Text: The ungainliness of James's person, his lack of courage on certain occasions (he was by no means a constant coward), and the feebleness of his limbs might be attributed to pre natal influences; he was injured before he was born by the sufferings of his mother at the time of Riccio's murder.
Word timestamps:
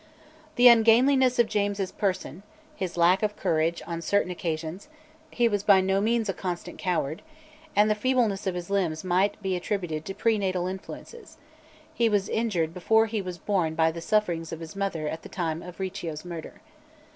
The 0.55 0.67
ungainliness 0.67 1.37
of 1.37 1.45
James's 1.45 1.91
person, 1.91 2.41
his 2.75 2.97
lack 2.97 3.21
of 3.21 3.35
courage 3.35 3.83
on 3.85 4.01
certain 4.01 4.31
occasions 4.31 4.87
(he 5.29 5.47
was 5.47 5.61
by 5.61 5.79
no 5.79 6.01
means 6.01 6.27
a 6.27 6.33
constant 6.33 6.79
coward), 6.79 7.21
and 7.75 7.87
the 7.87 7.93
feebleness 7.93 8.47
of 8.47 8.55
his 8.55 8.71
limbs 8.71 9.03
might 9.03 9.39
be 9.43 9.55
attributed 9.55 10.03
to 10.05 10.15
pre 10.15 10.39
natal 10.39 10.65
influences; 10.65 11.37
he 11.93 12.09
was 12.09 12.29
injured 12.29 12.73
before 12.73 13.05
he 13.05 13.21
was 13.21 13.37
born 13.37 13.75
by 13.75 13.91
the 13.91 14.01
sufferings 14.01 14.51
of 14.51 14.59
his 14.59 14.75
mother 14.75 15.07
at 15.07 15.21
the 15.21 15.29
time 15.29 15.61
of 15.61 15.79
Riccio's 15.79 16.25
murder. 16.25 16.61